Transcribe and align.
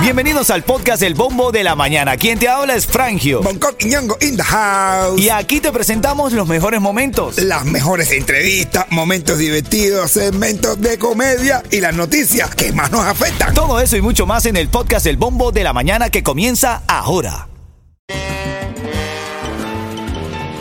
Bienvenidos 0.00 0.50
al 0.50 0.62
podcast 0.62 1.02
El 1.02 1.14
Bombo 1.14 1.50
de 1.50 1.64
la 1.64 1.74
Mañana. 1.74 2.16
Quien 2.16 2.38
te 2.38 2.48
habla 2.48 2.76
es 2.76 2.86
Frangio. 2.86 3.42
Bangkok 3.42 3.74
y 3.80 3.86
Ñongo 3.86 4.16
in 4.20 4.36
the 4.36 4.42
house. 4.42 5.20
Y 5.20 5.30
aquí 5.30 5.60
te 5.60 5.72
presentamos 5.72 6.32
los 6.32 6.46
mejores 6.46 6.80
momentos. 6.80 7.38
Las 7.38 7.64
mejores 7.64 8.12
entrevistas, 8.12 8.86
momentos 8.90 9.38
divertidos, 9.38 10.12
segmentos 10.12 10.80
de 10.80 10.96
comedia 10.96 11.62
y 11.72 11.80
las 11.80 11.94
noticias 11.94 12.54
que 12.54 12.72
más 12.72 12.92
nos 12.92 13.04
afectan. 13.04 13.52
Todo 13.52 13.80
eso 13.80 13.96
y 13.96 14.00
mucho 14.00 14.26
más 14.26 14.46
en 14.46 14.56
el 14.56 14.68
podcast 14.68 15.06
El 15.06 15.16
Bombo 15.16 15.50
de 15.50 15.64
la 15.64 15.72
Mañana 15.72 16.08
que 16.08 16.22
comienza 16.22 16.82
ahora. 16.86 17.48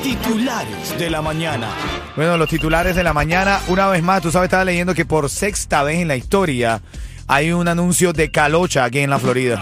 Titulares 0.01 0.97
de 0.97 1.09
la 1.09 1.21
mañana. 1.21 1.69
Bueno, 2.15 2.37
los 2.37 2.49
titulares 2.49 2.95
de 2.95 3.03
la 3.03 3.13
mañana, 3.13 3.59
una 3.67 3.87
vez 3.87 4.01
más, 4.01 4.21
tú 4.21 4.31
sabes, 4.31 4.47
estaba 4.47 4.65
leyendo 4.65 4.95
que 4.95 5.05
por 5.05 5.29
sexta 5.29 5.83
vez 5.83 5.99
en 5.99 6.07
la 6.07 6.15
historia 6.15 6.81
hay 7.27 7.51
un 7.51 7.67
anuncio 7.67 8.13
de 8.13 8.31
calocha 8.31 8.83
aquí 8.83 8.99
en 8.99 9.09
la 9.09 9.19
Florida. 9.19 9.61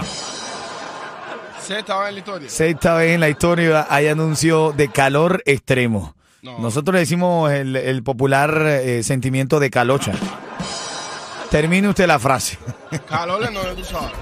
Sexta 1.62 1.98
vez 1.98 2.08
en 2.08 2.14
la 2.14 2.18
historia. 2.18 2.50
Sexta 2.50 2.94
vez 2.94 3.14
en 3.14 3.20
la 3.20 3.28
historia 3.28 3.86
hay 3.88 4.08
anuncio 4.08 4.72
de 4.72 4.88
calor 4.88 5.42
extremo. 5.46 6.14
No. 6.42 6.58
Nosotros 6.58 6.92
le 6.92 7.00
decimos 7.00 7.50
el, 7.50 7.74
el 7.76 8.02
popular 8.02 8.54
eh, 8.66 9.02
sentimiento 9.02 9.60
de 9.60 9.70
calocha. 9.70 10.12
Termine 11.50 11.88
usted 11.88 12.06
la 12.06 12.18
frase. 12.18 12.58
Calores 13.08 13.50
no, 13.50 13.60
tú 13.60 13.84
sabes. 13.84 14.12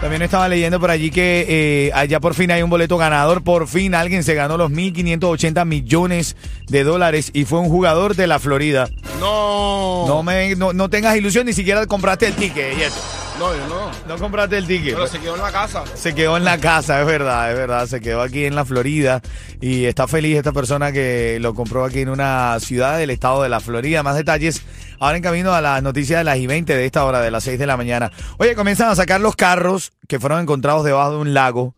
También 0.00 0.22
estaba 0.22 0.48
leyendo 0.48 0.80
por 0.80 0.90
allí 0.90 1.10
que 1.10 1.44
eh, 1.46 1.90
allá 1.92 2.20
por 2.20 2.34
fin 2.34 2.50
hay 2.50 2.62
un 2.62 2.70
boleto 2.70 2.96
ganador. 2.96 3.42
Por 3.42 3.68
fin 3.68 3.94
alguien 3.94 4.24
se 4.24 4.34
ganó 4.34 4.56
los 4.56 4.70
1.580 4.70 5.66
millones 5.66 6.36
de 6.68 6.84
dólares 6.84 7.30
y 7.34 7.44
fue 7.44 7.58
un 7.58 7.68
jugador 7.68 8.16
de 8.16 8.26
la 8.26 8.38
Florida. 8.38 8.88
No. 9.20 10.06
No, 10.06 10.22
me, 10.22 10.56
no, 10.56 10.72
no 10.72 10.88
tengas 10.88 11.16
ilusión, 11.16 11.44
ni 11.44 11.52
siquiera 11.52 11.84
compraste 11.86 12.28
el 12.28 12.34
ticket. 12.34 12.78
Yeto. 12.78 13.19
No, 13.40 13.56
yo 13.56 13.66
no. 13.68 13.90
No 14.06 14.18
compraste 14.18 14.58
el 14.58 14.66
ticket. 14.66 14.92
Pero 14.92 15.06
se 15.06 15.18
quedó 15.18 15.34
en 15.34 15.40
la 15.40 15.50
casa. 15.50 15.82
Se 15.94 16.14
quedó 16.14 16.36
en 16.36 16.44
la 16.44 16.58
casa, 16.58 17.00
es 17.00 17.06
verdad, 17.06 17.50
es 17.50 17.56
verdad. 17.56 17.86
Se 17.86 17.98
quedó 18.02 18.20
aquí 18.20 18.44
en 18.44 18.54
la 18.54 18.66
Florida 18.66 19.22
y 19.62 19.86
está 19.86 20.06
feliz 20.06 20.36
esta 20.36 20.52
persona 20.52 20.92
que 20.92 21.38
lo 21.40 21.54
compró 21.54 21.86
aquí 21.86 22.00
en 22.00 22.10
una 22.10 22.60
ciudad 22.60 22.98
del 22.98 23.08
estado 23.08 23.42
de 23.42 23.48
la 23.48 23.60
Florida. 23.60 24.02
Más 24.02 24.16
detalles 24.16 24.60
ahora 24.98 25.16
en 25.16 25.22
camino 25.22 25.54
a 25.54 25.62
las 25.62 25.82
noticias 25.82 26.20
de 26.20 26.24
las 26.24 26.36
y 26.36 26.46
20 26.46 26.76
de 26.76 26.84
esta 26.84 27.02
hora, 27.02 27.22
de 27.22 27.30
las 27.30 27.42
6 27.44 27.58
de 27.58 27.66
la 27.66 27.78
mañana. 27.78 28.12
Oye, 28.36 28.54
comienzan 28.54 28.90
a 28.90 28.94
sacar 28.94 29.22
los 29.22 29.36
carros 29.36 29.92
que 30.06 30.20
fueron 30.20 30.42
encontrados 30.42 30.84
debajo 30.84 31.12
de 31.12 31.16
un 31.16 31.32
lago 31.32 31.74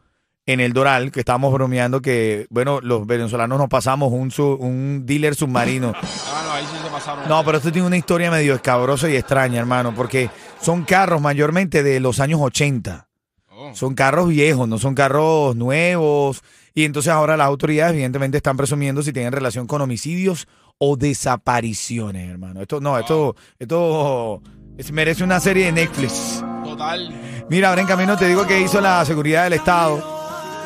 en 0.47 0.61
el 0.61 0.73
Doral, 0.73 1.13
que 1.13 1.21
estábamos 1.21 1.53
bromeando 1.53 2.01
que, 2.03 2.47
bueno, 2.51 2.81
los 2.81 3.07
venezolanos 3.07 3.59
nos 3.59 3.69
pasamos 3.69 4.13
un, 4.13 4.31
su- 4.31 4.55
un 4.61 5.07
dealer 5.07 5.35
submarino. 5.35 5.93
Ah, 6.35 6.43
no, 6.47 6.53
ahí 6.53 6.65
sí 6.65 6.77
se 6.83 6.91
pasaron. 6.91 7.29
No, 7.29 7.45
pero 7.45 7.59
esto 7.59 7.71
tiene 7.73 7.87
una 7.87 7.97
historia 7.97 8.31
medio 8.31 8.55
escabrosa 8.55 9.09
y 9.09 9.17
extraña, 9.17 9.59
hermano, 9.61 9.95
porque 9.95 10.31
son 10.61 10.85
carros 10.85 11.21
mayormente 11.21 11.83
de 11.83 12.01
los 12.01 12.21
años 12.21 12.41
80. 12.43 13.09
Oh. 13.51 13.75
Son 13.75 13.95
carros 13.95 14.29
viejos, 14.29 14.67
no 14.69 14.79
son 14.79 14.95
carros 14.95 15.55
nuevos. 15.57 16.43
Y 16.75 16.85
entonces 16.85 17.13
ahora 17.13 17.37
las 17.37 17.47
autoridades 17.47 17.93
evidentemente 17.95 18.39
están 18.39 18.57
presumiendo 18.57 19.03
si 19.03 19.13
tienen 19.13 19.33
relación 19.33 19.67
con 19.67 19.81
homicidios 19.83 20.47
o 20.79 20.97
desapariciones, 20.97 22.31
hermano. 22.31 22.61
Esto 22.63 22.81
no, 22.81 22.99
esto, 22.99 23.37
esto 23.59 24.41
es- 24.79 24.91
merece 24.93 25.23
una 25.25 25.39
serie 25.41 25.67
de 25.67 25.73
Netflix. 25.73 26.43
Total. 26.65 27.15
Mira, 27.51 27.69
ahora 27.69 27.83
en 27.83 27.87
camino 27.87 28.17
te 28.17 28.27
digo 28.27 28.47
que 28.47 28.61
hizo 28.61 28.81
la 28.81 29.05
seguridad 29.05 29.45
del 29.45 29.55
Estado. 29.55 30.22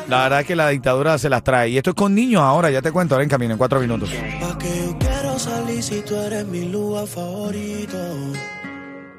La 0.07 0.23
verdad 0.23 0.41
es 0.41 0.47
que 0.47 0.55
la 0.55 0.69
dictadura 0.69 1.17
se 1.17 1.29
las 1.29 1.43
trae. 1.43 1.69
Y 1.69 1.77
esto 1.77 1.89
es 1.91 1.95
con 1.95 2.15
niños 2.15 2.41
ahora, 2.41 2.69
ya 2.71 2.81
te 2.81 2.91
cuento, 2.91 3.15
ahora 3.15 3.23
en 3.23 3.29
camino, 3.29 3.53
en 3.53 3.57
cuatro 3.57 3.79
minutos. 3.79 4.09
Pa' 4.39 4.57
que 4.57 4.69
yo 4.85 4.97
quiero 4.97 5.37
salir 5.37 5.83
si 5.83 6.01
tú 6.01 6.15
eres 6.15 6.45
mi 6.45 6.69
lugar 6.69 7.07
favorito. 7.07 7.97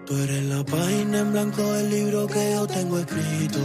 Tú 0.06 0.16
eres 0.16 0.44
la 0.44 0.64
página 0.64 1.18
en 1.18 1.32
blanco 1.32 1.72
del 1.74 1.90
libro 1.90 2.26
que 2.26 2.52
yo 2.52 2.66
tengo 2.66 2.98
escrito. 2.98 3.58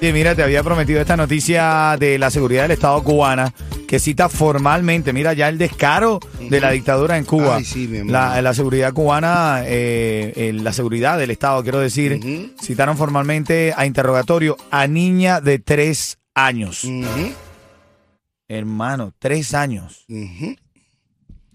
Sí, 0.00 0.12
mira, 0.12 0.34
te 0.34 0.42
había 0.42 0.62
prometido 0.62 1.00
esta 1.00 1.16
noticia 1.16 1.96
de 1.98 2.18
la 2.18 2.30
seguridad 2.30 2.62
del 2.62 2.72
Estado 2.72 3.02
cubana 3.02 3.54
que 3.94 4.00
cita 4.00 4.28
formalmente, 4.28 5.12
mira 5.12 5.34
ya 5.34 5.48
el 5.48 5.56
descaro 5.56 6.18
de 6.50 6.60
la 6.60 6.72
dictadura 6.72 7.16
en 7.16 7.24
Cuba. 7.24 7.58
Ay, 7.58 7.64
sí, 7.64 7.86
la, 7.86 8.42
la 8.42 8.52
seguridad 8.52 8.92
cubana, 8.92 9.62
eh, 9.64 10.32
eh, 10.34 10.52
la 10.52 10.72
seguridad 10.72 11.16
del 11.16 11.30
Estado, 11.30 11.62
quiero 11.62 11.78
decir, 11.78 12.52
citaron 12.60 12.96
formalmente 12.96 13.72
a 13.76 13.86
interrogatorio 13.86 14.56
a 14.72 14.88
niña 14.88 15.40
de 15.40 15.60
tres 15.60 16.18
años. 16.34 16.84
Hermano, 18.48 19.12
tres 19.16 19.54
años. 19.54 20.06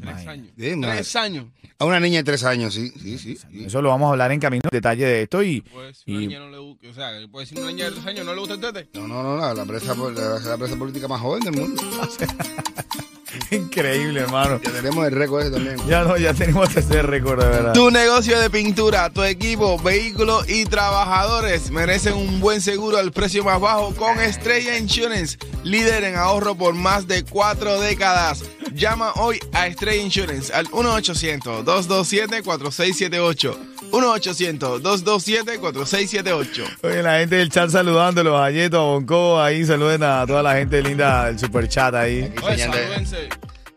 Tres 0.02 0.28
años. 0.28 0.48
Tres 0.56 1.16
años. 1.16 1.46
A 1.78 1.86
una 1.86 2.00
niña 2.00 2.18
de 2.18 2.24
tres 2.24 2.44
años, 2.44 2.74
sí, 2.74 2.92
sí, 3.02 3.18
sí. 3.18 3.38
sí. 3.38 3.66
Eso 3.66 3.82
lo 3.82 3.90
vamos 3.90 4.08
a 4.08 4.12
hablar 4.12 4.32
en 4.32 4.40
camino, 4.40 4.64
detalle 4.70 5.06
de 5.06 5.22
esto 5.24 5.42
y... 5.42 5.62
Pues 5.62 6.00
si 6.00 6.12
una 6.12 6.20
niña 6.20 6.40
no 6.40 6.50
le 6.50 6.58
gusta. 6.58 6.88
O 6.90 6.94
sea, 6.94 7.12
puede 7.32 7.46
decir 7.46 7.60
una 7.60 7.72
niña 7.72 7.86
de 7.86 7.92
tres 7.92 8.06
años 8.06 8.26
no 8.26 8.34
le 8.34 8.40
gusta 8.40 8.56
el 8.56 8.62
tete. 8.62 9.00
No, 9.00 9.08
no, 9.08 9.24
no, 9.24 9.38
la, 9.38 9.54
la, 9.54 9.66
presa, 9.66 9.96
la, 9.96 10.40
la 10.40 10.58
presa 10.58 10.76
política 10.78 11.08
más 11.08 11.22
joven 11.22 11.42
del 11.44 11.54
mundo. 11.54 11.82
Increíble, 13.52 14.22
hermano. 14.22 14.60
Ya 14.64 14.72
tenemos 14.72 15.08
el 15.08 15.12
récord 15.14 15.42
ese 15.42 15.52
también. 15.52 15.78
Ya 15.88 16.04
no, 16.04 16.18
ya 16.18 16.34
tenemos 16.34 16.76
ese 16.76 17.02
récord, 17.02 17.42
de 17.42 17.50
verdad. 17.50 17.74
Tu 17.74 17.92
negocio 17.92 18.40
de 18.40 18.50
pintura, 18.50 19.10
tu 19.10 19.24
equipo, 19.24 19.78
vehículos 19.80 20.50
y 20.50 20.66
trabajadores 20.66 21.72
merecen 21.72 22.14
un 22.14 22.40
buen 22.40 22.62
seguro 22.62 22.98
al 22.98 23.12
precio 23.12 23.44
más 23.44 23.60
bajo 23.60 23.94
con 23.96 24.20
Estrella 24.20 24.78
Insurance, 24.78 25.38
líder 25.64 26.04
en 26.04 26.16
ahorro 26.16 26.56
por 26.56 26.74
más 26.74 27.08
de 27.08 27.24
cuatro 27.24 27.80
décadas. 27.80 28.44
Llama 28.80 29.12
hoy 29.16 29.38
a 29.52 29.68
Estrella 29.68 30.02
Insurance 30.02 30.54
al 30.54 30.68
1-800-227-4678. 30.68 33.58
1-800-227-4678. 33.92 36.78
Oye, 36.84 37.04
la 37.04 37.20
gente 37.20 37.36
del 37.36 37.50
chat 37.50 37.70
saludándolos, 37.70 38.40
a 38.40 38.50
Yeto, 38.52 38.80
a 38.80 38.84
Bonco, 38.84 39.42
ahí 39.42 39.66
saluden 39.66 40.04
a 40.04 40.26
toda 40.26 40.42
la 40.42 40.56
gente 40.56 40.82
linda 40.82 41.26
del 41.26 41.38
super 41.38 41.68
chat 41.68 41.94
ahí. 41.94 42.34
Oye. 42.42 42.70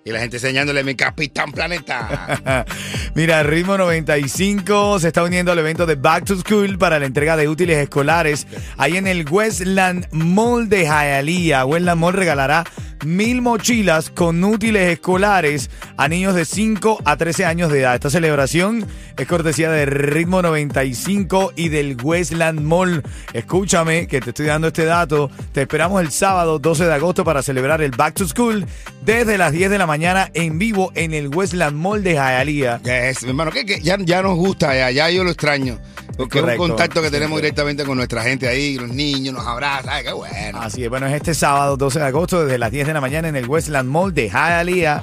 Y 0.04 0.10
la 0.10 0.18
gente 0.20 0.36
enseñándole 0.36 0.84
mi 0.84 0.94
Capitán 0.94 1.50
Planeta. 1.50 2.64
Mira, 3.14 3.42
Ritmo 3.42 3.76
95 3.78 5.00
se 5.00 5.08
está 5.08 5.24
uniendo 5.24 5.50
al 5.52 5.58
evento 5.58 5.86
de 5.86 5.96
Back 5.96 6.26
to 6.26 6.36
School 6.36 6.78
para 6.78 7.00
la 7.00 7.06
entrega 7.06 7.36
de 7.36 7.48
útiles 7.48 7.78
escolares 7.78 8.46
ahí 8.78 8.96
en 8.96 9.06
el 9.06 9.28
Westland 9.28 10.08
Mall 10.12 10.68
de 10.68 10.82
Hialeah. 10.82 11.64
Westland 11.64 12.00
Mall 12.00 12.14
regalará 12.14 12.64
mil 13.04 13.42
mochilas 13.42 14.10
con 14.10 14.42
útiles 14.44 14.90
escolares 14.90 15.70
a 15.96 16.08
niños 16.08 16.34
de 16.34 16.44
5 16.44 16.98
a 17.04 17.16
13 17.16 17.44
años 17.44 17.72
de 17.72 17.80
edad. 17.80 17.94
Esta 17.94 18.10
celebración 18.10 18.86
es 19.16 19.26
cortesía 19.26 19.70
de 19.70 19.86
Ritmo 19.86 20.42
95 20.42 21.52
y 21.56 21.68
del 21.68 21.96
Westland 22.02 22.60
Mall. 22.60 23.02
Escúchame 23.32 24.06
que 24.06 24.20
te 24.20 24.30
estoy 24.30 24.46
dando 24.46 24.68
este 24.68 24.84
dato. 24.84 25.30
Te 25.52 25.62
esperamos 25.62 26.00
el 26.00 26.10
sábado 26.10 26.58
12 26.58 26.86
de 26.86 26.94
agosto 26.94 27.24
para 27.24 27.42
celebrar 27.42 27.82
el 27.82 27.90
Back 27.92 28.14
to 28.14 28.26
School 28.26 28.66
desde 29.04 29.38
las 29.38 29.52
10 29.52 29.70
de 29.70 29.78
la 29.78 29.86
mañana 29.86 30.30
en 30.34 30.58
vivo 30.58 30.92
en 30.94 31.14
el 31.14 31.28
Westland 31.28 31.76
Mall 31.76 32.02
de 32.02 32.14
Hialeah. 32.14 32.80
Es, 32.84 33.22
mi 33.22 33.30
hermano, 33.30 33.50
que, 33.50 33.64
que 33.64 33.80
ya, 33.80 33.96
ya 33.98 34.22
nos 34.22 34.36
gusta, 34.36 34.74
ya, 34.74 34.90
ya 34.90 35.10
yo 35.10 35.24
lo 35.24 35.30
extraño. 35.30 35.78
Porque 36.16 36.38
es 36.38 36.44
un 36.44 36.56
contacto 36.56 37.00
que 37.02 37.10
tenemos 37.10 37.36
directamente 37.40 37.84
con 37.84 37.96
nuestra 37.96 38.22
gente 38.22 38.48
ahí, 38.48 38.76
los 38.76 38.88
niños 38.88 39.34
nos 39.34 39.46
abrazan, 39.46 39.88
ay, 39.88 40.04
qué 40.04 40.12
bueno. 40.12 40.60
Así 40.60 40.84
es, 40.84 40.90
bueno, 40.90 41.06
es 41.06 41.14
este 41.14 41.34
sábado 41.34 41.76
12 41.76 41.98
de 41.98 42.04
agosto 42.04 42.44
desde 42.44 42.58
las 42.58 42.70
10 42.70 42.86
de 42.88 42.92
la 42.94 43.00
mañana 43.00 43.28
en 43.28 43.36
el 43.36 43.48
Westland 43.48 43.88
Mall 43.88 44.12
de 44.12 44.28
Hialeah. 44.28 45.02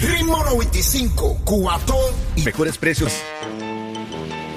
Ritmo 0.00 0.44
95, 0.44 1.40
Cubatón 1.44 1.96
y 2.36 2.42
Mejores 2.42 2.78
precios. 2.78 3.12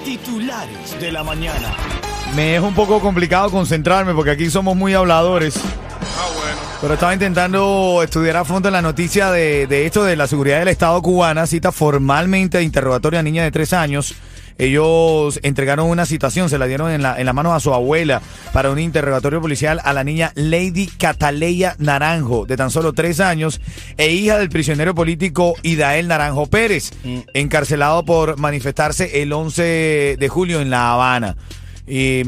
Titulares 0.03 0.99
de 0.99 1.11
la 1.11 1.23
mañana. 1.23 1.73
Me 2.35 2.55
es 2.55 2.61
un 2.61 2.75
poco 2.75 2.99
complicado 2.99 3.49
concentrarme 3.49 4.13
porque 4.13 4.31
aquí 4.31 4.49
somos 4.49 4.75
muy 4.75 4.93
habladores. 4.93 5.55
Ah, 5.57 6.27
bueno. 6.37 6.57
Pero 6.81 6.93
estaba 6.93 7.13
intentando 7.13 8.01
estudiar 8.03 8.37
a 8.37 8.45
fondo 8.45 8.69
la 8.69 8.81
noticia 8.81 9.31
de, 9.31 9.67
de 9.67 9.85
esto 9.85 10.03
de 10.03 10.15
la 10.15 10.27
seguridad 10.27 10.59
del 10.59 10.67
Estado 10.67 11.01
cubana. 11.01 11.47
Cita 11.47 11.71
formalmente 11.71 12.57
de 12.59 12.63
interrogatorio 12.63 13.19
a 13.19 13.23
niña 13.23 13.43
de 13.43 13.51
tres 13.51 13.73
años. 13.73 14.15
Ellos 14.57 15.39
entregaron 15.43 15.87
una 15.87 16.05
citación, 16.05 16.49
se 16.49 16.57
la 16.57 16.65
dieron 16.65 16.91
en 16.91 17.01
la, 17.01 17.19
en 17.19 17.25
la 17.25 17.33
mano 17.33 17.53
a 17.53 17.59
su 17.59 17.73
abuela 17.73 18.21
para 18.53 18.71
un 18.71 18.79
interrogatorio 18.79 19.41
policial 19.41 19.79
a 19.83 19.93
la 19.93 20.03
niña 20.03 20.31
Lady 20.35 20.87
Cataleya 20.87 21.75
Naranjo, 21.79 22.45
de 22.45 22.57
tan 22.57 22.71
solo 22.71 22.93
tres 22.93 23.19
años, 23.19 23.61
e 23.97 24.11
hija 24.11 24.37
del 24.37 24.49
prisionero 24.49 24.95
político 24.95 25.53
Idael 25.61 26.07
Naranjo 26.07 26.47
Pérez, 26.47 26.91
encarcelado 27.33 28.03
por 28.03 28.37
manifestarse 28.37 29.21
el 29.21 29.31
11 29.31 30.17
de 30.19 30.29
julio 30.29 30.61
en 30.61 30.69
La 30.69 30.93
Habana. 30.93 31.37
Y 31.85 32.23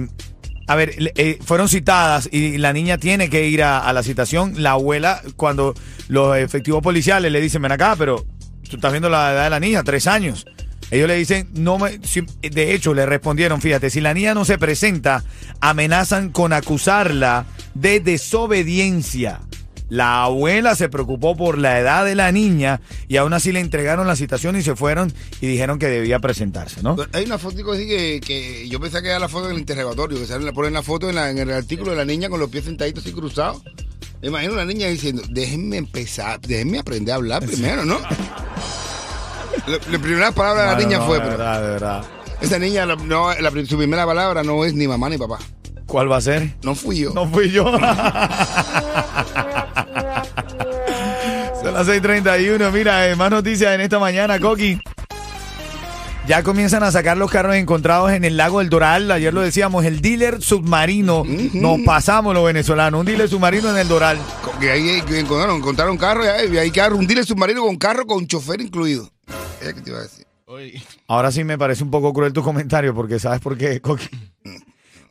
a 0.67 0.75
ver, 0.75 0.93
eh, 0.99 1.39
fueron 1.43 1.67
citadas 1.67 2.29
y 2.31 2.59
la 2.59 2.73
niña 2.73 2.99
tiene 2.99 3.29
que 3.29 3.47
ir 3.47 3.63
a, 3.63 3.79
a 3.79 3.91
la 3.91 4.03
citación. 4.03 4.61
La 4.61 4.71
abuela, 4.71 5.21
cuando 5.35 5.73
los 6.09 6.37
efectivos 6.37 6.83
policiales 6.83 7.31
le 7.31 7.41
dicen, 7.41 7.63
ven 7.63 7.71
acá, 7.71 7.95
pero 7.97 8.23
tú 8.69 8.75
estás 8.75 8.91
viendo 8.91 9.09
la 9.09 9.33
edad 9.33 9.45
de 9.45 9.49
la 9.49 9.59
niña, 9.59 9.83
tres 9.83 10.05
años. 10.05 10.45
Ellos 10.91 11.07
le 11.07 11.15
dicen, 11.15 11.49
no 11.53 11.77
me. 11.77 11.99
si- 12.03 12.25
de 12.41 12.73
hecho, 12.73 12.93
le 12.93 13.05
respondieron, 13.05 13.61
fíjate, 13.61 13.89
si 13.89 14.01
la 14.01 14.13
niña 14.13 14.33
no 14.33 14.45
se 14.45 14.57
presenta, 14.57 15.23
amenazan 15.61 16.29
con 16.31 16.51
acusarla 16.53 17.45
de 17.75 17.99
desobediencia. 17.99 19.41
La 19.89 20.23
abuela 20.23 20.75
se 20.75 20.87
preocupó 20.87 21.35
por 21.35 21.57
la 21.57 21.79
edad 21.79 22.05
de 22.05 22.13
la 22.13 22.31
niña 22.31 22.79
y 23.07 23.17
aún 23.17 23.33
así 23.33 23.51
le 23.51 23.59
entregaron 23.59 24.05
la 24.05 24.15
citación 24.15 24.55
y 24.55 24.61
se 24.61 24.75
fueron 24.75 25.11
y 25.41 25.47
dijeron 25.47 25.79
que 25.79 25.87
debía 25.87 26.19
presentarse, 26.19 26.83
¿no? 26.83 26.95
Hay 27.11 27.25
una 27.25 27.39
foto 27.39 27.71
así 27.71 27.87
que, 27.87 28.21
que 28.23 28.69
yo 28.69 28.79
pensé 28.79 29.01
que 29.01 29.07
era 29.07 29.17
la 29.17 29.27
foto 29.29 29.47
del 29.47 29.57
interrogatorio, 29.57 30.19
que 30.19 30.27
salen, 30.27 30.45
le 30.45 30.53
ponen 30.53 30.73
la 30.73 30.83
foto 30.83 31.09
en, 31.09 31.15
la- 31.15 31.31
en 31.31 31.39
el 31.39 31.49
artículo 31.51 31.89
de 31.91 31.97
la 31.97 32.05
niña 32.05 32.29
con 32.29 32.39
los 32.39 32.49
pies 32.51 32.65
sentaditos 32.65 33.03
así 33.03 33.13
cruzados. 33.13 33.63
Me 34.21 34.27
imagino 34.27 34.53
la 34.53 34.65
niña 34.65 34.87
diciendo, 34.89 35.23
déjenme 35.27 35.77
empezar, 35.77 36.39
déjenme 36.41 36.77
aprender 36.77 37.13
a 37.13 37.15
hablar 37.15 37.43
primero, 37.43 37.83
¿no? 37.83 37.97
La, 39.69 39.77
la 39.91 39.99
primera 39.99 40.31
palabra 40.31 40.61
de 40.63 40.67
la 40.71 40.77
niña 40.79 41.01
fue, 41.01 41.15
de 41.15 41.21
pero 41.21 41.37
verdad, 41.37 41.61
de 41.61 41.67
verdad. 41.69 42.03
esa 42.41 42.57
niña, 42.59 42.85
la- 42.85 42.95
no, 42.95 43.31
la 43.33 43.51
su 43.65 43.77
primera 43.77 44.05
palabra 44.05 44.43
no 44.43 44.65
es 44.65 44.73
ni 44.73 44.87
mamá 44.87 45.09
ni 45.09 45.17
papá. 45.17 45.37
¿Cuál 45.85 46.11
va 46.11 46.17
a 46.17 46.21
ser? 46.21 46.55
No 46.63 46.75
fui 46.75 46.99
yo. 46.99 47.11
No 47.13 47.27
fui 47.27 47.49
yo. 47.49 47.63
Son 51.63 51.73
las 51.73 51.87
6:31. 51.87 52.71
Mira, 52.71 53.07
eh, 53.09 53.15
más 53.15 53.31
noticias 53.31 53.73
en 53.73 53.81
esta 53.81 53.99
mañana, 53.99 54.39
Coqui. 54.39 54.79
Ya 56.27 56.43
comienzan 56.43 56.83
a 56.83 56.91
sacar 56.91 57.17
los 57.17 57.31
carros 57.31 57.55
encontrados 57.55 58.11
en 58.11 58.23
el 58.23 58.37
lago 58.37 58.59
del 58.59 58.69
Doral. 58.69 59.09
Ayer 59.11 59.33
lo 59.33 59.41
decíamos, 59.41 59.83
el 59.85 59.99
dealer 59.99 60.41
submarino. 60.43 61.23
Nos 61.53 61.79
pasamos 61.81 62.35
los 62.35 62.45
venezolanos. 62.45 62.99
Un 62.99 63.05
dealer 63.07 63.27
submarino 63.27 63.71
en 63.71 63.77
el 63.77 63.87
Doral. 63.87 64.17
Co- 64.43 64.51
Que 64.59 64.69
ahí 64.69 65.01
que 65.01 65.19
encontraron, 65.19 65.57
encontraron 65.57 65.97
carro, 65.97 66.23
y 66.23 66.27
hay, 66.27 66.55
hay 66.57 66.69
carro, 66.71 66.97
un 66.97 67.07
dealer 67.07 67.25
submarino 67.25 67.61
con 67.63 67.77
carro 67.77 68.05
con 68.05 68.27
chofer 68.27 68.61
incluido. 68.61 69.09
Es 69.61 69.73
que 69.73 69.81
te 69.81 69.89
iba 69.89 69.99
a 69.99 70.03
decir. 70.03 70.25
Oye, 70.45 70.81
Ahora 71.07 71.31
sí 71.31 71.43
me 71.43 71.57
parece 71.57 71.83
un 71.83 71.91
poco 71.91 72.11
cruel 72.13 72.33
tu 72.33 72.43
comentario, 72.43 72.93
porque 72.95 73.19
¿sabes 73.19 73.39
por 73.39 73.57
qué, 73.57 73.81
Coqui? 73.81 74.07
¿de 74.43 74.59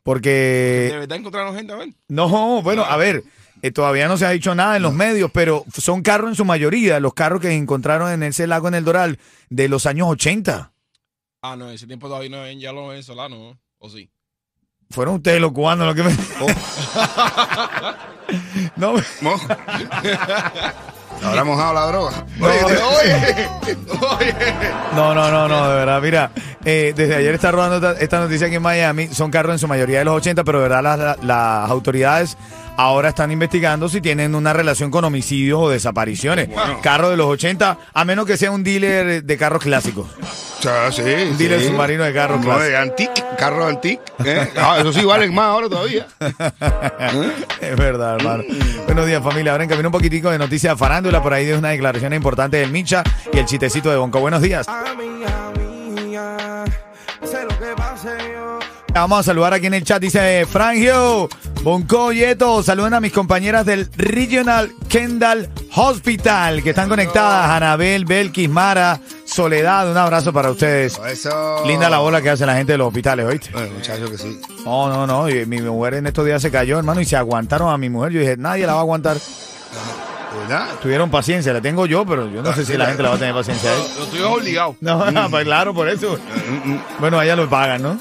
Porque. 0.02 0.88
verdad 0.92 1.18
encontraron 1.18 1.54
gente? 1.54 1.72
A 1.72 1.76
ver. 1.76 1.90
No, 2.08 2.60
bueno, 2.62 2.84
a 2.84 2.96
ver. 2.96 3.22
eh, 3.62 3.70
todavía 3.70 4.08
no 4.08 4.16
se 4.16 4.26
ha 4.26 4.30
dicho 4.30 4.54
nada 4.54 4.76
en 4.76 4.82
los 4.82 4.92
medios, 4.94 5.30
pero 5.32 5.64
son 5.76 6.02
carros 6.02 6.30
en 6.30 6.34
su 6.34 6.44
mayoría, 6.44 6.98
los 7.00 7.14
carros 7.14 7.40
que 7.40 7.52
encontraron 7.52 8.10
en 8.10 8.22
ese 8.24 8.46
lago 8.46 8.68
en 8.68 8.74
el 8.74 8.84
Doral 8.84 9.18
de 9.50 9.68
los 9.68 9.86
años 9.86 10.08
80. 10.08 10.72
Ah, 11.42 11.56
no, 11.56 11.70
ese 11.70 11.86
tiempo 11.86 12.08
todavía 12.08 12.30
no 12.30 12.42
ven 12.42 12.58
ya 12.58 12.72
los 12.72 12.88
venezolanos, 12.88 13.38
¿no? 13.38 13.58
¿o 13.78 13.88
sí? 13.88 14.10
Fueron 14.90 15.16
ustedes 15.16 15.40
los 15.40 15.52
cubanos 15.52 15.86
los 15.86 15.94
que 15.94 16.02
me... 16.02 16.10
no, 18.76 18.94
Mo- 19.20 19.36
Habrá 21.24 21.44
mojado 21.44 21.74
la 21.74 21.86
droga. 21.86 22.24
No. 22.38 22.46
Oye, 22.46 22.58
Oye, 22.64 23.14
oye. 24.20 24.34
no, 24.94 25.14
no, 25.14 25.30
no, 25.30 25.48
no, 25.48 25.68
de 25.68 25.74
verdad. 25.76 26.00
Mira, 26.00 26.30
eh, 26.64 26.92
desde 26.96 27.14
ayer 27.16 27.34
está 27.34 27.50
rodando 27.50 27.76
esta, 27.88 28.00
esta 28.02 28.20
noticia 28.20 28.46
aquí 28.46 28.56
en 28.56 28.62
Miami. 28.62 29.08
Son 29.08 29.30
carros 29.30 29.52
en 29.52 29.58
su 29.58 29.68
mayoría 29.68 29.98
de 30.00 30.04
los 30.04 30.14
80, 30.16 30.44
pero 30.44 30.60
de 30.60 30.68
verdad 30.68 31.16
las 31.22 31.70
autoridades 31.70 32.36
ahora 32.78 33.08
están 33.10 33.30
investigando 33.32 33.88
si 33.88 34.00
tienen 34.00 34.34
una 34.36 34.52
relación 34.52 34.90
con 34.90 35.04
homicidios 35.04 35.58
o 35.60 35.68
desapariciones. 35.68 36.48
Carros 36.80 37.10
de 37.10 37.16
los 37.16 37.26
80, 37.26 37.76
a 37.92 38.04
menos 38.04 38.24
que 38.24 38.36
sea 38.36 38.50
un 38.52 38.62
dealer 38.62 39.22
de 39.24 39.36
carros 39.36 39.62
clásicos. 39.62 40.06
O 40.58 40.62
sea, 40.62 40.90
sí, 40.92 41.02
Un 41.02 41.36
dealer 41.36 41.60
sí. 41.60 41.66
submarino 41.68 42.04
de 42.04 42.12
carros 42.14 42.38
No, 42.38 42.44
clásicos. 42.44 42.68
de 42.68 42.76
antique, 42.76 43.24
carro 43.36 43.66
antique. 43.66 44.00
¿eh? 44.24 44.48
Ah, 44.56 44.76
eso 44.80 44.92
sí 44.92 45.04
valen 45.04 45.34
más 45.34 45.46
ahora 45.46 45.68
todavía. 45.68 46.06
Es 47.60 47.76
verdad, 47.76 48.14
hermano. 48.16 48.44
Buenos 48.86 49.06
días, 49.06 49.22
familia. 49.22 49.52
Ahora 49.52 49.64
en 49.64 49.70
camino 49.70 49.88
un 49.88 49.92
poquitico 49.92 50.30
de 50.30 50.38
noticias 50.38 50.72
de 50.74 50.78
farándula. 50.78 51.20
Por 51.22 51.34
ahí 51.34 51.44
de 51.46 51.56
una 51.58 51.70
declaración 51.70 52.12
importante 52.14 52.56
del 52.58 52.70
Micha 52.70 53.02
y 53.32 53.38
el 53.38 53.44
chistecito 53.46 53.90
de 53.90 53.96
Bonco. 53.96 54.20
Buenos 54.20 54.40
días. 54.40 54.66
Vamos 58.94 59.20
a 59.20 59.22
saludar 59.22 59.54
aquí 59.54 59.66
en 59.66 59.74
el 59.74 59.84
chat. 59.84 60.00
Dice 60.00 60.44
Frangio, 60.46 61.28
Bonco, 61.62 62.12
Yeto. 62.12 62.62
Saluden 62.62 62.94
a 62.94 63.00
mis 63.00 63.12
compañeras 63.12 63.64
del 63.64 63.88
Regional 63.96 64.72
Kendall 64.88 65.48
Hospital 65.76 66.62
que 66.62 66.70
están 66.70 66.88
conectadas. 66.88 67.50
Anabel, 67.50 68.04
Belkis, 68.06 68.48
Mara, 68.48 68.98
Soledad. 69.24 69.90
Un 69.90 69.96
abrazo 69.96 70.32
para 70.32 70.50
ustedes. 70.50 70.98
Eso. 71.06 71.64
Linda 71.66 71.88
la 71.88 71.98
bola 71.98 72.20
que 72.22 72.30
hace 72.30 72.44
la 72.46 72.54
gente 72.56 72.72
de 72.72 72.78
los 72.78 72.88
hospitales, 72.88 73.26
¿oíste? 73.26 73.50
Bueno, 73.52 73.68
muchacho 73.74 74.10
que 74.10 74.18
sí. 74.18 74.40
No, 74.64 74.88
no, 74.88 75.06
no. 75.06 75.28
y 75.28 75.46
mi 75.46 75.60
mujer 75.60 75.94
en 75.94 76.06
estos 76.08 76.24
días 76.26 76.42
se 76.42 76.50
cayó, 76.50 76.78
hermano, 76.78 77.00
y 77.00 77.04
se 77.04 77.16
aguantaron 77.16 77.70
a 77.72 77.78
mi 77.78 77.88
mujer. 77.90 78.12
Yo 78.12 78.20
dije, 78.20 78.36
nadie 78.36 78.66
la 78.66 78.72
va 78.72 78.80
a 78.80 78.82
aguantar. 78.82 79.16
¿Verdad? 80.40 80.66
Tuvieron 80.82 81.10
paciencia, 81.10 81.52
la 81.52 81.60
tengo 81.60 81.86
yo, 81.86 82.04
pero 82.06 82.28
yo 82.30 82.42
no 82.42 82.52
sé 82.54 82.64
si 82.64 82.76
la 82.76 82.86
gente 82.86 83.02
la 83.02 83.10
va 83.10 83.14
a 83.16 83.18
tener 83.18 83.34
paciencia. 83.34 83.70
a 83.70 83.74
él. 83.74 83.80
Lo 83.98 84.06
tuyo 84.06 84.28
es 84.28 84.34
obligado. 84.40 84.76
No, 84.80 85.10
no, 85.10 85.30
pues 85.30 85.44
claro, 85.44 85.74
por 85.74 85.88
eso. 85.88 86.18
Bueno, 86.98 87.18
allá 87.18 87.34
lo 87.36 87.48
pagan, 87.48 87.82
¿no? 87.82 87.98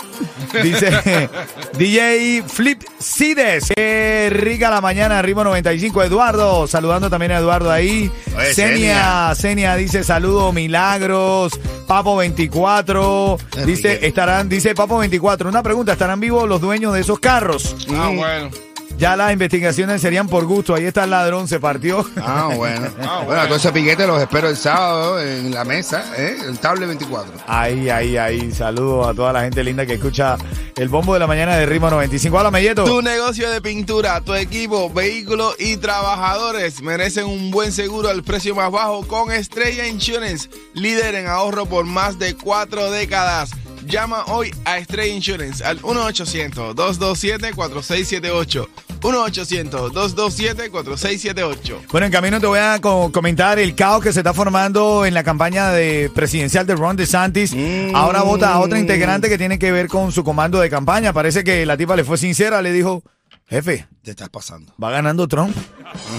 Dice 0.64 1.30
DJ 1.78 2.44
Flip 2.48 2.82
Cides. 3.00 3.72
Qué 3.76 4.30
rica 4.32 4.70
la 4.70 4.82
mañana, 4.82 5.22
ritmo 5.22 5.44
95. 5.44 6.04
Eduardo, 6.04 6.68
saludando 6.68 7.10
también 7.10 7.32
a 7.32 7.38
Eduardo 7.38 7.72
ahí. 7.72 8.12
Oye, 8.38 8.54
Senia, 8.54 9.34
Senia 9.36 9.76
dice 9.76 10.04
saludo, 10.04 10.52
milagros. 10.52 11.60
Papo 11.88 12.18
24. 12.18 13.38
Dice, 13.66 14.06
estarán, 14.06 14.50
dice 14.50 14.76
Papo 14.76 14.98
24. 14.98 15.48
Una 15.50 15.64
pregunta, 15.64 15.94
¿estarán 15.94 16.20
vivos 16.20 16.48
los 16.48 16.60
dueños 16.60 16.94
de 16.94 17.02
esos 17.02 17.20
carros? 17.20 17.76
Ah, 17.96 18.12
bueno. 18.14 18.67
Ya 18.98 19.16
las 19.16 19.32
investigaciones 19.32 20.02
serían 20.02 20.28
por 20.28 20.46
gusto. 20.46 20.74
Ahí 20.74 20.86
está 20.86 21.04
el 21.04 21.12
ladrón, 21.12 21.48
se 21.48 21.60
partió. 21.60 22.04
Ah, 22.18 22.50
bueno. 22.56 22.88
Ah, 23.00 23.18
bueno, 23.18 23.26
bueno. 23.26 23.46
todo 23.46 23.58
ese 23.58 23.72
piquete 23.72 24.08
los 24.08 24.20
espero 24.22 24.50
el 24.50 24.58
sábado 24.58 25.22
en 25.22 25.54
la 25.54 25.64
mesa, 25.64 26.04
¿eh? 26.18 26.36
El 26.48 26.58
Table 26.60 26.86
24. 26.88 27.34
Ahí, 27.48 27.90
ahí, 27.90 28.18
ahí. 28.18 28.52
Saludos 28.52 29.08
a 29.08 29.14
toda 29.14 29.32
la 29.32 29.42
gente 29.42 29.64
linda 29.64 29.86
que 29.86 29.94
escucha 29.94 30.36
el 30.76 30.90
bombo 30.90 31.14
de 31.14 31.20
la 31.20 31.28
mañana 31.28 31.56
de 31.56 31.66
Ritmo 31.66 31.90
95. 31.90 32.38
Hola, 32.38 32.52
Melleto. 32.52 32.84
Tu 32.86 33.02
negocio 33.02 33.50
de 33.50 33.62
pintura, 33.62 34.20
tu 34.22 34.34
equipo, 34.34 34.90
vehículos 34.92 35.56
y 35.60 35.78
trabajadores 35.78 36.82
merecen 36.82 37.26
un 37.26 37.52
buen 37.52 37.72
seguro 37.72 38.10
al 38.10 38.24
precio 38.24 38.54
más 38.56 38.72
bajo 38.72 39.08
con 39.08 39.32
Estrella 39.32 39.88
Insurance, 39.88 40.50
líder 40.74 41.16
en 41.16 41.28
ahorro 41.28 41.66
por 41.66 41.86
más 41.86 42.20
de 42.20 42.36
cuatro 42.36 42.92
décadas. 42.92 43.52
Llama 43.86 44.26
hoy 44.26 44.54
a 44.66 44.80
Estrella 44.80 45.14
Insurance 45.14 45.64
al 45.64 45.80
1-800-227-4678. 45.82 48.68
1-800-227-4678. 49.00 51.88
Bueno, 51.92 52.06
en 52.08 52.12
camino 52.12 52.40
te 52.40 52.48
voy 52.48 52.60
a 52.60 52.80
co- 52.82 53.12
comentar 53.12 53.60
el 53.60 53.76
caos 53.76 54.02
que 54.04 54.12
se 54.14 54.20
está 54.22 54.34
formando 54.34 55.06
en 55.06 55.14
la 55.14 55.24
campaña 55.24 55.72
de 55.72 56.10
presidencial 56.14 56.66
de 56.66 56.76
Ron 56.76 56.96
DeSantis. 56.98 57.56
Ahora 57.94 58.22
vota 58.24 58.54
a 58.54 58.60
otra 58.60 58.80
integrante 58.80 59.30
que 59.30 59.38
tiene 59.38 59.60
que 59.60 59.72
ver 59.72 59.88
con 59.88 60.12
su 60.12 60.24
comando 60.24 60.60
de 60.60 60.70
campaña. 60.70 61.14
Parece 61.14 61.44
que 61.44 61.66
la 61.66 61.78
tipa 61.78 61.96
le 61.96 62.04
fue 62.04 62.18
sincera, 62.18 62.62
le 62.62 62.72
dijo, 62.72 63.04
jefe, 63.48 63.88
Te 64.04 64.12
estás 64.12 64.30
pasando. 64.30 64.74
va 64.82 64.92
ganando 64.92 65.28
Trump. 65.28 65.56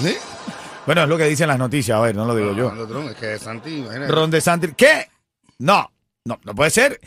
¿Sí? 0.02 0.14
Bueno, 0.86 1.02
es 1.02 1.08
lo 1.08 1.18
que 1.18 1.24
dicen 1.24 1.48
las 1.48 1.58
noticias, 1.58 1.98
a 1.98 2.00
ver, 2.00 2.16
no 2.16 2.24
lo 2.24 2.34
digo 2.34 2.52
yo. 2.54 2.72
No, 2.72 2.86
no, 2.86 3.10
es 3.10 3.16
que 3.16 3.38
Santi, 3.38 3.78
imagínate. 3.80 4.10
Ron 4.10 4.30
DeSantis, 4.30 4.70
¿qué? 4.76 5.08
No, 5.58 5.90
no, 6.24 6.38
no 6.44 6.54
puede 6.54 6.70
ser. 6.70 6.98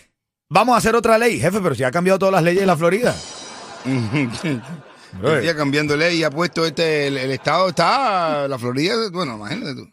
Vamos 0.49 0.75
a 0.75 0.77
hacer 0.77 0.95
otra 0.95 1.17
ley, 1.17 1.39
jefe, 1.39 1.59
pero 1.61 1.73
si 1.73 1.83
ha 1.83 1.89
cambiado 1.91 2.19
todas 2.19 2.33
las 2.33 2.43
leyes 2.43 2.59
de 2.61 2.67
la 2.67 2.77
Florida. 2.77 3.15
Decía 5.19 5.55
cambiando 5.55 5.97
ley 5.97 6.19
y 6.19 6.23
ha 6.23 6.31
puesto 6.31 6.65
este, 6.65 7.07
el, 7.07 7.17
el 7.17 7.31
estado 7.31 7.69
está, 7.69 8.47
la 8.47 8.57
Florida, 8.57 8.95
bueno, 9.11 9.35
imagínate 9.35 9.75
tú. 9.75 9.91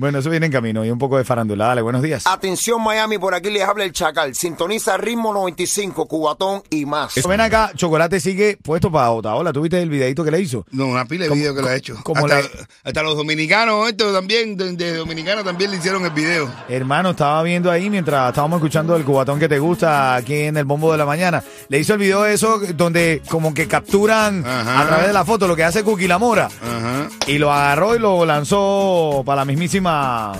Bueno, 0.00 0.18
eso 0.18 0.30
viene 0.30 0.46
en 0.46 0.52
camino 0.52 0.82
y 0.82 0.90
un 0.90 0.98
poco 0.98 1.18
de 1.18 1.24
farándula. 1.24 1.66
Dale, 1.66 1.82
buenos 1.82 2.00
días. 2.00 2.26
Atención 2.26 2.82
Miami, 2.82 3.18
por 3.18 3.34
aquí 3.34 3.50
les 3.50 3.62
habla 3.64 3.84
el 3.84 3.92
Chacal. 3.92 4.34
Sintoniza 4.34 4.96
Ritmo 4.96 5.30
95, 5.34 6.06
Cubatón 6.06 6.62
y 6.70 6.86
más. 6.86 7.14
Eso, 7.18 7.28
ven 7.28 7.42
acá, 7.42 7.72
Chocolate 7.76 8.18
sigue 8.18 8.56
puesto 8.62 8.90
para 8.90 9.10
Otaola. 9.10 9.52
¿Tú 9.52 9.60
viste 9.60 9.78
el 9.82 9.90
videito 9.90 10.24
que 10.24 10.30
le 10.30 10.40
hizo? 10.40 10.64
No, 10.70 10.86
una 10.86 11.04
pila 11.04 11.24
de 11.26 11.34
videos 11.34 11.54
que 11.54 11.60
lo 11.60 11.68
ha 11.68 11.76
hecho. 11.76 11.96
como 12.02 12.24
hasta, 12.24 12.40
la- 12.40 12.48
hasta 12.82 13.02
los 13.02 13.14
dominicanos, 13.14 13.90
esto 13.90 14.10
también, 14.10 14.56
de, 14.56 14.72
de 14.72 14.94
dominicanos 14.96 15.44
también 15.44 15.70
le 15.70 15.76
hicieron 15.76 16.02
el 16.02 16.12
video. 16.12 16.50
Hermano, 16.70 17.10
estaba 17.10 17.42
viendo 17.42 17.70
ahí 17.70 17.90
mientras 17.90 18.30
estábamos 18.30 18.56
escuchando 18.56 18.96
el 18.96 19.04
cubatón 19.04 19.38
que 19.38 19.50
te 19.50 19.58
gusta 19.58 20.14
aquí 20.14 20.34
en 20.44 20.56
el 20.56 20.64
bombo 20.64 20.90
de 20.92 20.96
la 20.96 21.04
mañana. 21.04 21.44
Le 21.68 21.78
hizo 21.78 21.92
el 21.92 21.98
video 21.98 22.24
eso 22.24 22.58
donde 22.74 23.20
como 23.28 23.52
que 23.52 23.68
capturan 23.68 24.46
Ajá. 24.46 24.80
a 24.80 24.86
través 24.86 25.08
de 25.08 25.12
la 25.12 25.26
foto 25.26 25.46
lo 25.46 25.54
que 25.54 25.64
hace 25.64 25.84
Cookie 25.84 26.08
la 26.08 26.16
Mora. 26.16 26.46
Ajá. 26.46 27.08
Y 27.30 27.38
lo 27.38 27.52
agarró 27.52 27.94
y 27.94 28.00
lo 28.00 28.26
lanzó 28.26 29.22
para 29.24 29.42
la 29.42 29.44
mismísima. 29.44 30.32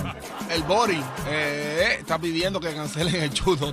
El 0.53 0.63
Bori 0.63 1.01
eh, 1.29 1.97
está 1.99 2.19
pidiendo 2.19 2.59
que 2.59 2.73
cancelen 2.73 3.15
el 3.15 3.31
chuto 3.33 3.71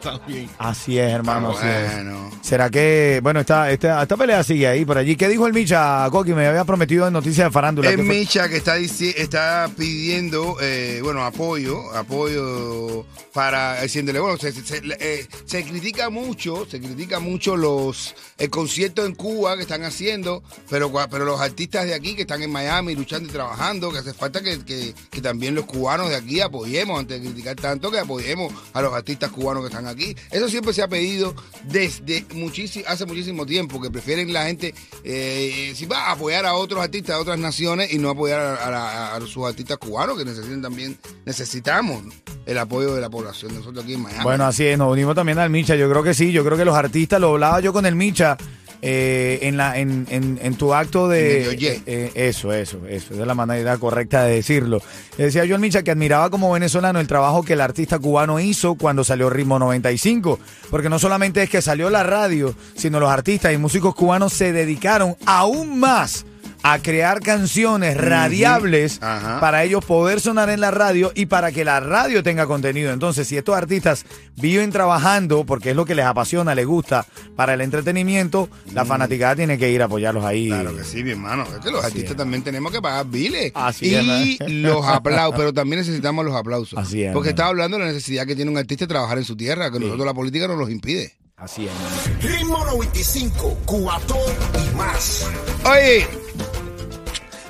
también. 0.00 0.48
Así 0.58 0.98
es, 0.98 1.10
hermano. 1.12 1.50
así 1.56 1.66
es. 1.66 1.92
Bueno. 1.94 2.30
¿Será 2.42 2.70
que, 2.70 3.20
bueno, 3.22 3.40
esta, 3.40 3.70
esta, 3.70 4.02
esta 4.02 4.16
pelea 4.16 4.42
sigue 4.44 4.66
ahí 4.68 4.84
por 4.84 4.96
allí? 4.98 5.16
¿Qué 5.16 5.28
dijo 5.28 5.46
el 5.46 5.52
Micha, 5.52 6.08
Coqui? 6.10 6.32
Me 6.32 6.46
había 6.46 6.64
prometido 6.64 7.06
en 7.06 7.12
noticias 7.12 7.48
de 7.48 7.50
farándula. 7.50 7.90
Es 7.90 7.96
¿Qué 7.96 8.02
fue? 8.04 8.14
Micha 8.14 8.48
que 8.48 8.56
está, 8.58 8.76
está 8.76 9.68
pidiendo, 9.76 10.56
eh, 10.60 11.00
bueno, 11.02 11.24
apoyo, 11.24 11.92
apoyo 11.96 13.04
para 13.32 13.82
diciéndole, 13.82 14.20
bueno, 14.20 14.38
se, 14.38 14.52
se- 14.52 14.64
se- 14.64 14.82
eh, 15.00 15.26
se 15.44 15.64
critica 15.64 16.10
mucho, 16.10 16.66
se 16.70 16.80
critica 16.80 17.18
mucho 17.20 17.56
los 17.56 18.14
el 18.38 18.50
concierto 18.50 19.04
en 19.04 19.14
Cuba 19.14 19.56
que 19.56 19.62
están 19.62 19.84
haciendo, 19.84 20.42
pero, 20.68 20.92
pero 21.10 21.24
los 21.24 21.40
artistas 21.40 21.86
de 21.86 21.94
aquí 21.94 22.14
que 22.14 22.22
están 22.22 22.42
en 22.42 22.50
Miami 22.50 22.94
luchando 22.94 23.28
y 23.28 23.32
trabajando, 23.32 23.90
que 23.92 23.98
hace 23.98 24.14
falta 24.14 24.40
que, 24.42 24.64
que- 24.64 24.94
que 25.10 25.20
también 25.20 25.54
los 25.54 25.64
cubanos 25.66 26.08
de 26.08 26.16
aquí 26.16 26.19
apoyemos, 26.40 26.98
antes 26.98 27.20
de 27.20 27.26
criticar 27.28 27.56
tanto, 27.56 27.90
que 27.90 27.98
apoyemos 27.98 28.52
a 28.72 28.82
los 28.82 28.92
artistas 28.92 29.30
cubanos 29.30 29.62
que 29.62 29.68
están 29.68 29.86
aquí. 29.86 30.14
Eso 30.30 30.48
siempre 30.48 30.72
se 30.72 30.82
ha 30.82 30.88
pedido 30.88 31.34
desde 31.64 32.24
muchísimo, 32.34 32.84
hace 32.88 33.06
muchísimo 33.06 33.46
tiempo, 33.46 33.80
que 33.80 33.90
prefieren 33.90 34.32
la 34.32 34.46
gente, 34.46 34.74
eh, 35.04 35.72
si 35.74 35.86
va 35.86 36.10
apoyar 36.10 36.46
a 36.46 36.54
otros 36.54 36.82
artistas 36.82 37.16
de 37.16 37.22
otras 37.22 37.38
naciones 37.38 37.92
y 37.92 37.98
no 37.98 38.10
apoyar 38.10 38.40
a, 38.40 38.54
a 38.66 38.70
la- 38.70 39.14
a 39.16 39.20
sus 39.26 39.46
artistas 39.46 39.78
cubanos, 39.78 40.18
que 40.18 40.24
necesitan 40.24 40.62
también, 40.62 40.98
necesitamos 41.24 42.02
el 42.46 42.58
apoyo 42.58 42.94
de 42.94 43.00
la 43.00 43.08
población 43.10 43.52
de 43.52 43.58
nosotros 43.58 43.84
aquí 43.84 43.94
en 43.94 44.02
Miami. 44.02 44.24
Bueno, 44.24 44.44
así 44.46 44.66
es, 44.66 44.76
nos 44.76 44.92
unimos 44.92 45.14
también 45.14 45.38
al 45.38 45.50
Micha. 45.50 45.76
Yo 45.76 45.88
creo 45.88 46.02
que 46.02 46.14
sí, 46.14 46.32
yo 46.32 46.44
creo 46.44 46.56
que 46.58 46.64
los 46.64 46.74
artistas, 46.74 47.20
lo 47.20 47.30
hablaba 47.30 47.60
yo 47.60 47.72
con 47.72 47.86
el 47.86 47.94
Micha 47.94 48.36
eh, 48.82 49.40
en, 49.42 49.56
la, 49.56 49.78
en, 49.78 50.06
en, 50.10 50.38
en 50.42 50.54
tu 50.54 50.74
acto 50.74 51.08
de... 51.08 51.48
Oye. 51.48 51.82
eh, 51.86 52.10
eso, 52.14 52.52
eso, 52.52 52.78
eso, 52.86 53.12
esa 53.14 53.20
es 53.20 53.26
la 53.26 53.34
manera 53.34 53.76
correcta 53.78 54.24
de 54.24 54.36
decirlo. 54.36 54.80
Le 55.18 55.24
decía 55.24 55.44
yo 55.44 55.54
al 55.54 55.60
Micha 55.60 55.82
que 55.82 55.90
admiraba 55.90 56.30
como 56.30 56.52
venezolano 56.52 57.00
el 57.00 57.06
trabajo 57.06 57.42
que 57.42 57.52
el 57.54 57.60
artista 57.60 57.98
cubano 57.98 58.40
hizo 58.40 58.74
cuando 58.76 59.04
salió 59.04 59.28
Ritmo 59.30 59.58
95, 59.58 60.38
porque 60.70 60.88
no 60.88 60.98
solamente 60.98 61.42
es 61.42 61.50
que 61.50 61.62
salió 61.62 61.90
la 61.90 62.02
radio, 62.02 62.54
sino 62.74 63.00
los 63.00 63.10
artistas 63.10 63.52
y 63.52 63.58
músicos 63.58 63.94
cubanos 63.94 64.32
se 64.32 64.52
dedicaron 64.52 65.16
aún 65.26 65.78
más 65.78 66.24
a 66.62 66.78
crear 66.80 67.20
canciones 67.20 67.96
radiables 67.96 68.98
para 68.98 69.64
ellos 69.64 69.84
poder 69.84 70.20
sonar 70.20 70.50
en 70.50 70.60
la 70.60 70.70
radio 70.70 71.10
y 71.14 71.26
para 71.26 71.52
que 71.52 71.64
la 71.64 71.80
radio 71.80 72.22
tenga 72.22 72.46
contenido. 72.46 72.92
Entonces, 72.92 73.26
si 73.28 73.36
estos 73.36 73.56
artistas 73.56 74.04
viven 74.36 74.70
trabajando, 74.70 75.44
porque 75.44 75.70
es 75.70 75.76
lo 75.76 75.84
que 75.84 75.94
les 75.94 76.04
apasiona, 76.04 76.54
les 76.54 76.66
gusta, 76.66 77.06
para 77.36 77.54
el 77.54 77.60
entretenimiento, 77.60 78.48
la 78.74 78.84
fanaticada 78.84 79.36
tiene 79.36 79.58
que 79.58 79.70
ir 79.70 79.82
a 79.82 79.86
apoyarlos 79.86 80.24
ahí. 80.24 80.48
Claro 80.48 80.76
que 80.76 80.84
sí, 80.84 81.02
mi 81.02 81.12
hermano. 81.12 81.44
Es 81.44 81.64
que 81.64 81.70
los 81.70 81.80
Así 81.80 81.86
artistas 81.92 82.10
es. 82.12 82.16
también 82.16 82.42
tenemos 82.42 82.72
que 82.72 82.80
pagar 82.82 83.06
biles. 83.06 83.52
Así 83.54 83.86
y 83.90 83.94
es, 83.94 84.04
¿no? 84.50 84.70
los 84.78 84.86
aplausos, 84.86 85.34
pero 85.36 85.52
también 85.54 85.80
necesitamos 85.80 86.24
los 86.24 86.34
aplausos. 86.34 86.78
Así 86.78 87.02
es, 87.02 87.12
Porque 87.12 87.28
¿no? 87.28 87.30
estaba 87.30 87.48
hablando 87.50 87.78
de 87.78 87.84
la 87.84 87.92
necesidad 87.92 88.26
que 88.26 88.36
tiene 88.36 88.50
un 88.50 88.58
artista 88.58 88.84
de 88.84 88.88
trabajar 88.88 89.18
en 89.18 89.24
su 89.24 89.36
tierra, 89.36 89.70
que 89.70 89.80
nosotros 89.80 90.04
la 90.06 90.14
política 90.14 90.46
nos 90.46 90.58
los 90.58 90.70
impide. 90.70 91.14
Así 91.36 91.66
es. 91.66 92.22
Ritmo 92.22 92.62
95, 92.66 93.58
Cubatón 93.64 94.18
y 94.54 94.76
más. 94.76 95.26
Oye, 95.64 96.06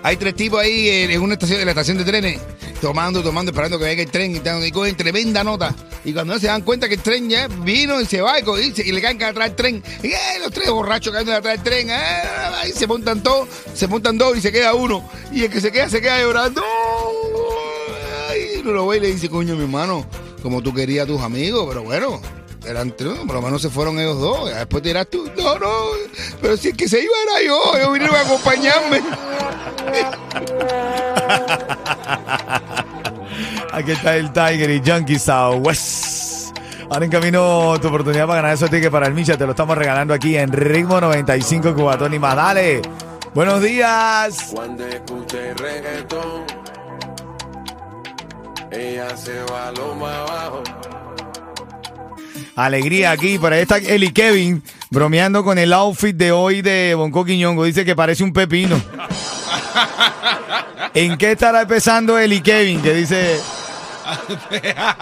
hay 0.03 0.17
tres 0.17 0.35
tipos 0.35 0.61
ahí 0.61 0.89
en 0.89 1.11
en 1.11 1.21
una 1.21 1.35
estación, 1.35 1.61
en 1.61 1.67
la 1.67 1.73
estación 1.73 1.99
de 1.99 2.05
trenes, 2.05 2.41
tomando, 2.81 3.23
tomando, 3.23 3.51
esperando 3.51 3.79
que 3.79 3.85
venga 3.85 4.03
el 4.03 4.11
tren 4.11 4.35
y, 4.35 4.67
y 4.67 4.71
cogen 4.71 4.97
tremenda 4.97 5.45
nota. 5.45 5.75
Y 6.05 6.13
cuando 6.15 6.39
se 6.39 6.47
dan 6.47 6.63
cuenta 6.63 6.89
que 6.89 6.95
el 6.95 7.03
tren 7.03 7.29
ya 7.29 7.47
vino 7.49 8.01
y 8.01 8.07
se 8.07 8.23
va 8.23 8.41
y, 8.41 8.43
y 8.43 8.81
y 8.81 8.93
le 8.93 9.03
caen 9.03 9.23
atrás 9.23 9.49
del 9.49 9.57
tren, 9.57 9.83
y 10.03 10.09
eh, 10.09 10.39
los 10.43 10.51
tres 10.51 10.71
borrachos 10.71 11.13
caen 11.13 11.29
atrás 11.29 11.55
del 11.57 11.63
tren, 11.63 11.91
eh, 11.91 12.69
y 12.69 12.73
se 12.73 12.87
montan 12.87 13.23
todos, 13.23 13.49
se 13.75 13.87
montan 13.87 14.17
dos 14.17 14.37
y 14.37 14.41
se 14.41 14.51
queda 14.51 14.75
uno. 14.75 15.09
Y 15.33 15.45
el 15.45 15.51
que 15.51 15.61
se 15.61 15.71
queda, 15.71 15.89
se 15.91 16.01
queda 16.01 16.21
llorando. 16.21 16.63
Ay, 18.31 18.61
uno 18.61 18.73
lo 18.73 18.87
ve 18.87 18.97
y 18.97 19.01
le 19.01 19.13
dice, 19.13 19.29
coño, 19.29 19.55
mi 19.57 19.63
hermano, 19.63 20.07
como 20.43 20.63
tú 20.63 20.73
querías 20.73 21.05
a 21.05 21.07
tus 21.07 21.21
amigos, 21.21 21.67
pero 21.69 21.83
bueno. 21.83 22.21
Eran 22.67 22.95
tres, 22.95 23.15
por 23.27 23.37
lo 23.37 23.41
menos 23.41 23.63
se 23.63 23.71
fueron 23.71 23.99
ellos 23.99 24.21
dos. 24.21 24.51
y 24.51 24.55
Después 24.55 24.83
dirás 24.83 25.07
tú, 25.09 25.31
no, 25.35 25.59
no, 25.59 25.71
pero 26.43 26.59
si 26.59 26.69
el 26.69 26.77
que 26.77 26.89
se 26.91 27.03
iba 27.03 27.13
era 27.23 27.43
yo, 27.47 27.59
ellos 27.75 27.91
vinieron 27.91 28.15
a 28.15 28.21
acompañarme. 28.21 29.01
Aquí 33.73 33.93
está 33.93 34.17
el 34.17 34.33
Tiger 34.33 34.71
y 34.71 34.83
Junkie 34.85 35.19
Southwest. 35.19 36.57
Ahora 36.91 37.05
en 37.05 37.11
camino 37.11 37.79
tu 37.81 37.89
oportunidad 37.89 38.27
para 38.27 38.43
ganar 38.43 38.55
esos 38.55 38.69
tickets 38.69 38.91
para 38.91 39.07
el 39.07 39.15
Micha. 39.15 39.37
Te 39.37 39.47
lo 39.47 39.53
estamos 39.53 39.79
regalando 39.79 40.13
aquí 40.13 40.37
en 40.37 40.51
Ritmo 40.51 41.01
95 41.01 41.75
Cubatón 41.75 42.15
y 42.15 42.19
más. 42.19 42.35
Dale. 42.35 42.83
Buenos 43.33 43.63
días. 43.63 44.51
Cuando 44.53 44.85
escuche 44.85 45.55
reggaetón, 45.55 46.45
ella 48.73 49.17
se 49.17 49.41
va 49.45 49.71
lo 49.71 49.95
más 49.95 50.17
abajo. 50.17 50.63
Alegría 52.57 53.13
aquí. 53.13 53.39
Por 53.39 53.53
ahí 53.53 53.63
está 53.63 53.79
Eli 53.79 54.13
Kevin 54.13 54.61
bromeando 54.91 55.45
con 55.45 55.59
el 55.59 55.73
outfit 55.73 56.17
de 56.17 56.33
hoy 56.33 56.61
de 56.61 56.95
Bonco 56.97 57.25
Quiñongo. 57.25 57.65
Dice 57.65 57.85
que 57.85 57.95
parece 57.95 58.25
un 58.25 58.33
pepino. 58.33 58.81
¿En 60.95 61.17
qué 61.17 61.33
estará 61.33 61.67
pensando 61.67 62.19
Eli 62.19 62.41
Kevin? 62.41 62.83
Que 62.83 62.95
dice. 62.95 63.41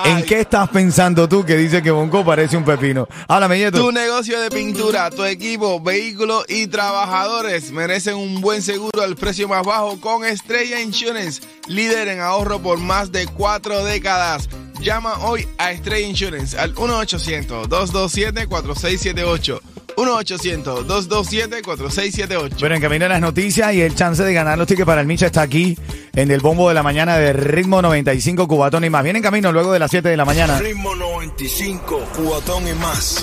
¿En 0.05 0.25
qué 0.25 0.41
estás 0.41 0.69
pensando 0.69 1.29
tú 1.29 1.45
que 1.45 1.57
dice 1.57 1.83
que 1.83 1.91
Bonco 1.91 2.25
parece 2.25 2.57
un 2.57 2.65
pepino? 2.65 3.07
Háblame. 3.27 3.71
Tu 3.71 3.93
negocio 3.93 4.41
de 4.41 4.51
pintura, 4.51 5.11
tu 5.11 5.25
equipo, 5.25 5.81
vehículos 5.81 6.45
y 6.49 6.67
trabajadores 6.67 7.71
merecen 7.71 8.17
un 8.17 8.41
buen 8.41 8.63
seguro 8.63 9.03
al 9.03 9.17
precio 9.17 9.49
más 9.49 9.65
bajo 9.65 10.01
con 10.01 10.25
Estrella 10.25 10.81
Insurance, 10.81 11.43
líder 11.67 12.09
en 12.09 12.21
ahorro 12.21 12.61
por 12.61 12.79
más 12.79 13.13
de 13.13 13.27
cuatro 13.27 13.85
décadas. 13.85 14.49
Llama 14.81 15.19
hoy 15.25 15.47
a 15.59 15.73
Estrella 15.73 16.07
Insurance 16.07 16.59
al 16.59 16.75
1-800-227-4678. 16.75 19.61
1-800-227-4678. 19.99 22.61
Bueno, 22.61 22.77
en 22.77 22.81
camino 22.81 23.07
a 23.07 23.09
las 23.09 23.21
noticias 23.21 23.75
y 23.75 23.83
el 23.83 23.97
chance 23.97 24.23
de 24.23 24.33
ganar 24.33 24.57
los 24.57 24.69
tickets 24.69 24.87
para 24.87 25.01
el 25.01 25.09
Micha 25.09 25.27
está 25.27 25.43
aquí 25.43 25.77
en 26.15 26.31
el 26.31 26.39
bombo 26.41 26.69
de 26.69 26.75
la 26.75 26.85
mañana 26.85 27.17
de 27.17 27.33
ritmo 27.33 27.83
95 27.83 28.47
Cubatón 28.47 28.85
y 28.85 28.91
más. 28.91 29.03
Viene 29.03 29.19
en 29.19 29.25
camino 29.25 29.51
luego 29.51 29.73
de 29.73 29.81
las 29.81 29.91
7 29.91 30.09
de 30.09 30.17
la 30.17 30.25
mañana. 30.25 30.61
Ritmo 30.61 30.95
95, 30.95 31.99
Cubatón 32.15 32.69
y 32.69 32.75
más. 32.75 33.17